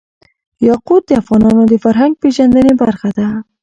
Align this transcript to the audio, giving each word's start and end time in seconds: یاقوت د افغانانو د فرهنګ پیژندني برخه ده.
یاقوت 0.67 1.03
د 1.07 1.11
افغانانو 1.21 1.63
د 1.67 1.73
فرهنګ 1.83 2.13
پیژندني 2.21 2.73
برخه 2.81 3.09
ده. 3.17 3.27